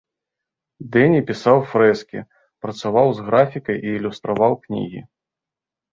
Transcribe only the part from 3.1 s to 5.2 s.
з графікай і ілюстраваў кнігі.